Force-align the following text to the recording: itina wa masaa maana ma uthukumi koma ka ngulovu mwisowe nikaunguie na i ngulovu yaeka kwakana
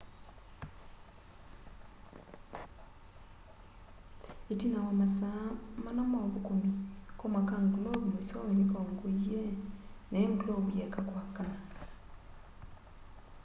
itina 4.51 4.79
wa 4.87 4.93
masaa 4.99 5.43
maana 5.85 6.03
ma 6.11 6.19
uthukumi 6.27 6.69
koma 7.19 7.41
ka 7.49 7.55
ngulovu 7.65 8.05
mwisowe 8.11 8.51
nikaunguie 8.55 9.41
na 10.11 10.17
i 10.23 10.27
ngulovu 10.33 10.69
yaeka 10.79 11.01
kwakana 11.09 11.57